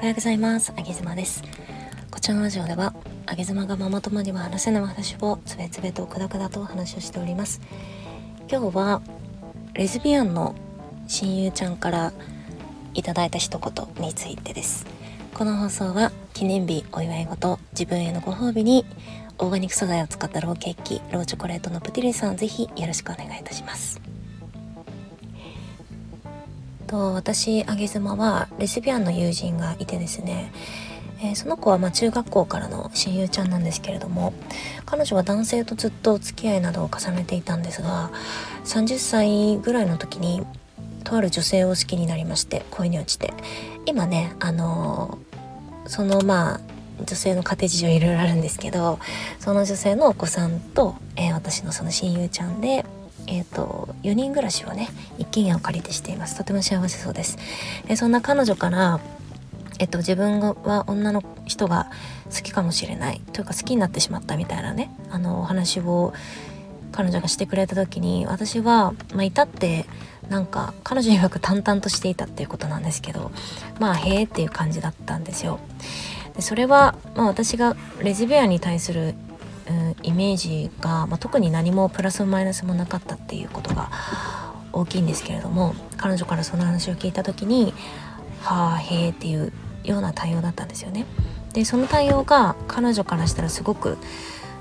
[0.00, 0.72] おはようございます。
[0.74, 1.44] あげずまです。
[2.10, 2.94] こちらのラジオでは
[3.26, 7.60] あげずまがママ友には話せない話をつべつべとくだくだと話をしております。
[8.50, 9.02] 今日は
[9.74, 10.54] レズビアンの
[11.06, 12.14] 親友ちゃんから
[12.94, 14.86] いただいた一言についてです。
[15.34, 18.86] この放送は記念日お祝い事自分へのご褒美に
[19.36, 24.00] オーガニック素材を使ったローケーキローチョコレートのプティリさんぜひよろしくお願いいたします。
[26.90, 30.50] と私あげ妻はレズビアンの友人がいてですね、
[31.22, 34.34] えー、その子はま中学校からの親友ちゃんなんですけれども
[34.86, 38.10] 彼女は男性とずっとお付き合いなどを重ねていたんですが
[38.64, 40.42] 30歳ぐらいの時に
[41.04, 43.32] とある女性を好きになりまして恋に落ちて。
[43.86, 46.60] 今ねあのー、そのまあ
[47.04, 48.98] 女性の家庭事情いろいろあるんですけど
[49.38, 52.84] その女性のお子さんと、えー、私のその親友ちゃんで
[53.26, 54.88] えーと、4人暮らしをね
[55.18, 56.36] 一軒家を借りてしています。
[56.36, 57.38] とても幸せそうです、
[57.88, 59.00] えー、そんな彼女から
[59.80, 61.90] えっと、自分は女の人が
[62.26, 63.22] 好きかもしれない。
[63.32, 66.12] というか好きになってしまったみたいなねあのお話を
[66.92, 69.86] 彼女がしてくれた時に私は、まあ、至って
[70.28, 73.32] なんか彼女曰く淡々としていたっていうことなんですけど
[73.78, 75.60] まあへえっていう感じだったんですよ。
[76.36, 79.14] でそれは、まあ、私がレズビアに対する
[79.70, 83.90] うん、イメージが、まあ、特に何もプラスマイナスもなかったっていうことが
[84.72, 87.72] 大きいんですけれども彼女からその話を聞いた時に
[88.42, 89.52] 「はあへえ」っていう
[89.84, 91.06] ような対応だったんですよね。
[91.52, 93.98] でその対応が彼女からしたらすごく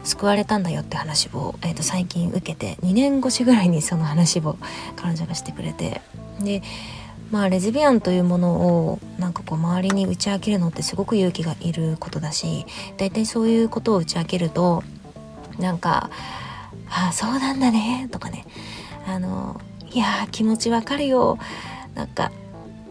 [0.03, 4.57] 救われたんだよって話を、えー、と最近受けて2年越しぐらいにその話を
[4.95, 6.01] 彼女がしてくれて
[6.39, 6.63] で
[7.31, 8.53] まあレズビアンというもの
[8.87, 12.65] をなんかこう周りに打ち明けるのってすごく勇気がいることだし
[12.97, 14.83] 大体そういうことを打ち明けると
[15.59, 16.09] なんか
[16.89, 18.45] 「あそうなんだね」とかね
[19.07, 19.59] 「あの
[19.91, 21.37] いや気持ちわかるよ」
[21.95, 22.31] なんか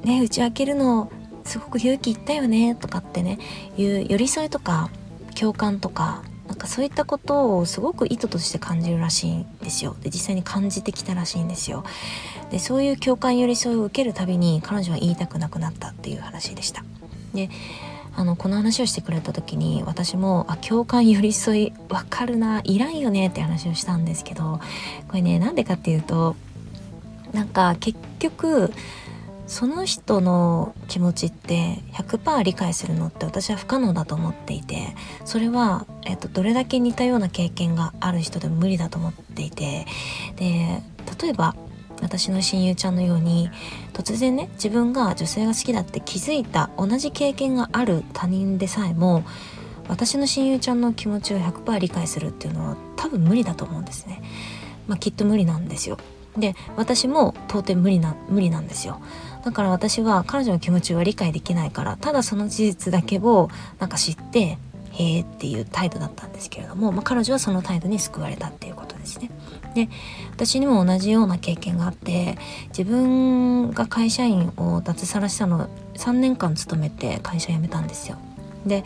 [0.05, 1.11] ね打ち明けるの
[1.44, 3.39] すごく勇気いったよねとかってね
[3.77, 4.90] いう寄り添いとか
[5.34, 9.96] 共感とかなんかそういったことをすごく意図として感じるらしいんですよ。
[10.00, 11.85] で実際に感じてきたらしいんですよ。
[12.50, 16.85] でそういう共感寄り添いを受けるたびに彼女は言いたくなくなったっていう話でした。
[17.35, 17.50] で
[18.18, 24.58] あのこの話をしてくれた時に私もあ共感寄り添いわかるないらんよねって話をしたんですけど
[25.06, 26.34] これねなんでかっていうと
[27.33, 28.73] なんか結局
[29.46, 39.86] その人の気持ちって100%理解するのって私は不可能だと思っていてそれは、えっと、どれだけ似たような経験がある人でも無理だと思っていて
[40.35, 40.83] で
[41.23, 41.55] 例えば
[42.03, 43.51] 私の親友ちゃんのように
[43.92, 49.25] 突然ね自分が女性が好きだって気づいた同じ経験がある他人でさえも
[49.89, 54.23] 私の親友ちゃんの気持ちを100%理解するっていうのは多分無理だと思うんですね。
[54.86, 55.98] まあ、きっと無理なんですよ。
[56.36, 59.01] で私も到底無理な無理なんですよ。
[59.45, 63.48] だから私は彼女の気持ちは理解できないからただその事実だけを
[63.79, 64.59] なんか知って
[64.92, 69.30] へえっていう態度だったんですけれども、まあ、彼女はその態度に救われたっていうことですね。
[69.78, 69.89] で
[70.33, 72.36] 私にも同じような経験があって
[72.77, 78.17] 自分が会社員を脱サラしたの3年間勤めて会社辞めたんですよ。
[78.67, 78.84] で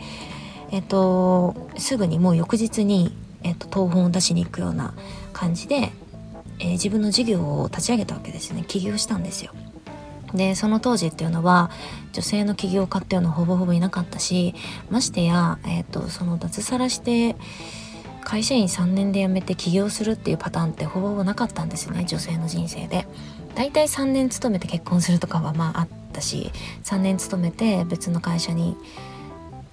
[0.69, 4.93] えっとすぐにもう翌日に、えっと、東本を出しに行くような
[5.33, 5.91] 感じで、
[6.59, 9.51] えー、自分の事業を立ち上げたわけですね起業したんですよ。
[10.35, 11.71] でその当時っていうのは
[12.11, 14.53] 女性の起業家っていうのはほぼほぼいなかったし
[14.89, 17.35] ましてや、えーと、その脱サラして
[18.23, 23.07] 会社員3年で辞めて起業するっていうパターンってほぼなかったんですよね女性の人生で。
[23.55, 26.51] 大体3年勤めて結婚するとかはまああったし
[26.83, 28.75] 3年勤めて別の会社に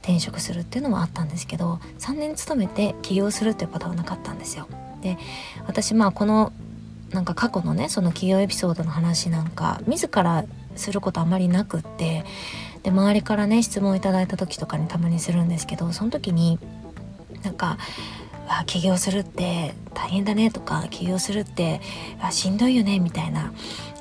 [0.02, 4.66] 転職するっていうのもあったんですけど3年勤めて起業するっていうパターンはなかったんですよ。
[5.02, 5.16] で
[5.66, 6.52] 私まあこの
[7.10, 10.44] なんか過去のねその企業エピソードの話なんか自ら
[10.76, 12.24] することあまりなくって
[12.82, 16.58] で周りからね質問をいただいた時とかにたまにするんですけどその時に
[17.42, 17.78] なんか
[18.58, 21.80] 「わ起業するって大変だね」とか「起業するって
[22.20, 23.52] あしんどいよね」みたいな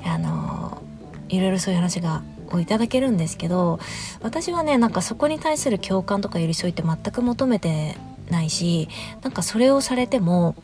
[0.04, 0.82] あの
[1.28, 2.22] いろいろそういう話が
[2.52, 3.78] をいただけるんですけど
[4.22, 7.96] 私はねなんかそこに対する共感とか寄り添いって全く求めて
[8.28, 8.88] ないし
[9.22, 10.54] なんかそれをされても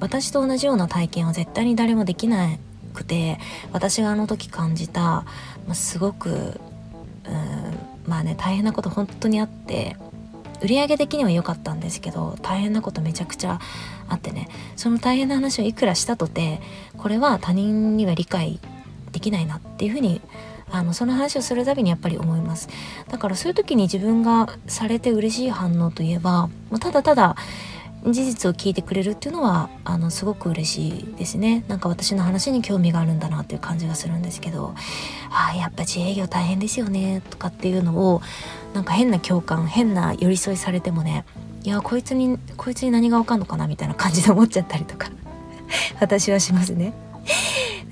[0.00, 2.48] 私と同じような体験は絶対に誰もできな
[2.94, 3.38] くて
[3.72, 5.24] 私があの時感じた、ま
[5.70, 6.58] あ、すごくうん
[8.06, 9.96] まあね大変なこと本当にあって
[10.62, 13.60] 売上的には良かったんですけど大変なことめちゃくちゃ
[14.08, 14.48] あってね。
[14.76, 16.60] その大変な話をいくらしたとて
[16.96, 18.60] これは他人には理解
[19.12, 20.20] できないなっていうふうに
[20.70, 22.68] あのその話をするたびにやっぱり思います。
[23.08, 27.36] だからそういう時に自分がされて嬉しい反応といえばもうただただ
[28.12, 31.64] 事実を聞いてくれるっていうのはあのすごく嬉しいですね。
[31.68, 34.74] なんか私の話に興味があるんだなっていう感じがするんですけど
[35.30, 38.22] ああやっぱ自営業大変ですよねとかっていうのを
[38.74, 41.24] なんか変な共感変な寄り添いされてもね
[41.64, 45.10] いやこいつにこいつに何がわかんのかなみたいな感じで思っちゃったりとか
[46.00, 46.92] 私はしますね。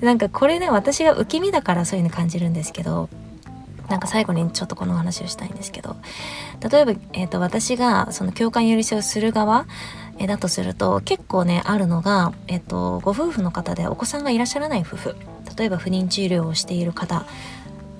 [0.01, 3.09] なんかこれね私が受け身だからそういうの感じるんですけど
[3.89, 5.95] なんか最後にちょっとこの話をしたいんですけど
[6.69, 9.67] 例えば、えーと、私がその共感寄り添いをする側
[10.27, 15.15] だとすると結構ねあるのが、えっと、ご夫婦の方でお子さんがいらっしゃらない夫婦。
[15.57, 17.25] 例えば不妊治療をしている方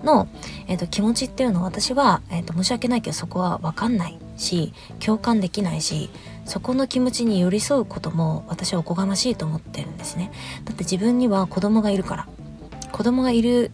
[0.04, 0.28] の、
[0.68, 6.10] えっと、気持ちっていうのは私は、えっと、申し訳ないけどそこは分かんないし共感できないし
[6.46, 10.32] そこの気持ちに寄り添うことも私はおこがましいと思ってるんですね。
[10.66, 12.28] だって自分には子供がいるから。
[12.92, 13.72] 子供がいる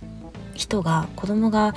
[0.56, 1.76] 人が子供が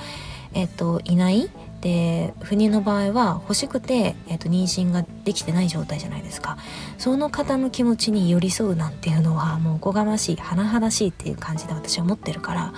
[0.53, 1.49] えっといない
[1.85, 6.57] で不妊の場合は欲しくて、えーと、妊娠ができてない状態じゃないですか。
[6.97, 12.73] その方の気持ちに寄り添うなんていうのはもうおこがましい甚だしいっていう感じで私は思ってるから。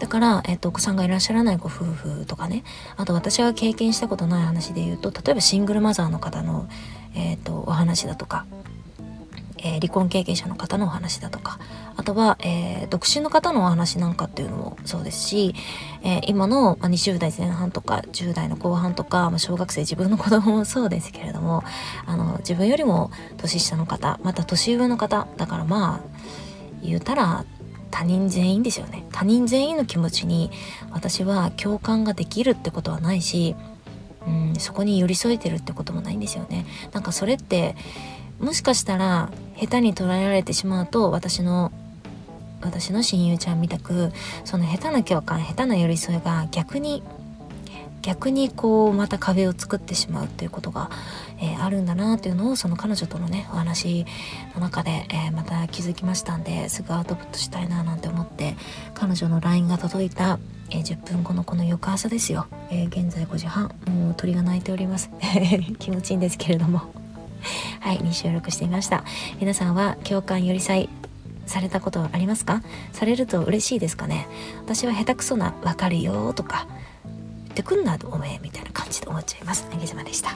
[0.00, 2.62] だから、えっと、お子さんがいらっしゃらないご夫婦とかね。
[2.98, 6.68] あと私が経験したことない話で言うと例えばシングルマザーの方の、
[7.14, 8.44] えっと、お話だとか
[9.64, 11.58] えー、離婚経験者の方のお話だとか
[11.96, 15.54] あとは、えー、独身の方のお話なんかっていうのもそうですし、
[16.02, 21.64] えー、今の、まあ、20代前半とか10代の後半とか、まあ、小学生自分の子供も そうですけれども
[22.04, 26.00] あの自分よりも年下の方また年上の方だからまあ
[26.82, 27.46] 言うたら
[27.90, 29.04] 他人全員ですよね。
[29.12, 30.50] 他人全員の気持ちに
[30.90, 33.54] 私は共感ができるってことはないし
[34.26, 36.66] うんそこに寄り添えてるってこともないんですよね。
[36.92, 37.76] なんかそれって
[38.40, 41.72] もしかしたら下手に捉えられてしまうと私の
[42.60, 44.10] 私の親友ちゃんみたく
[44.44, 47.02] その下手な共感下手な寄り添いが逆に
[48.04, 50.90] 逆にこうまた壁を作ってしまうっていうことが、
[51.40, 54.04] えー、あるんだなっていうのをその彼女とのねお話
[54.54, 58.56] の中で、えー、また気づきましたんですぐアウトプットしたいななんて思って
[58.92, 60.38] 彼女の LINE が届いた、
[60.70, 65.10] えー、10分後のこの翌朝ですよ、え現在5時半もう鳥が鳴いております。
[65.78, 67.03] 気持ちいいんですけれども。
[67.80, 69.04] はいに収録してみました。
[69.40, 70.88] 皆さんは共感よりさい
[71.46, 72.62] されたことはありますか？
[72.92, 74.26] されると嬉しいですかね？
[74.64, 76.66] 私は下手くそな「わかるよ」とか
[77.04, 79.66] 「言ってくんなおめえ」みたいな感じで思っちゃいます。
[79.72, 80.30] あげじまでした。